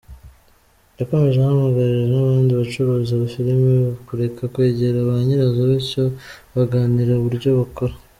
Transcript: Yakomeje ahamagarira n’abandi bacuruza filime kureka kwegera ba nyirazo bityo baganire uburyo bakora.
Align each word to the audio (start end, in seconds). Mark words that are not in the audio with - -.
Yakomeje 0.99 1.37
ahamagarira 1.39 2.05
n’abandi 2.11 2.51
bacuruza 2.59 3.13
filime 3.33 3.73
kureka 4.07 4.43
kwegera 4.53 5.07
ba 5.07 5.15
nyirazo 5.25 5.61
bityo 5.71 6.03
baganire 6.55 7.13
uburyo 7.17 7.49
bakora. 7.59 7.93